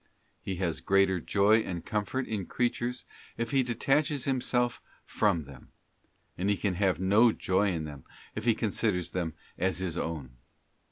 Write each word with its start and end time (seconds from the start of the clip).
He 0.41 0.55
has 0.55 0.79
greater 0.81 1.19
joy 1.19 1.59
and 1.59 1.85
comfort 1.85 2.25
in 2.25 2.47
creatures 2.47 3.05
if 3.37 3.51
he 3.51 3.61
detaches 3.61 4.25
himself 4.25 4.81
from 5.05 5.43
them; 5.43 5.73
and 6.39 6.49
he 6.49 6.57
can 6.57 6.73
have 6.73 6.99
no 6.99 7.31
joy 7.31 7.71
in 7.71 7.83
them 7.83 8.05
if 8.33 8.45
he 8.45 8.55
considers 8.55 9.11
them 9.11 9.35
as 9.59 9.77
his 9.77 9.99
own. 9.99 10.37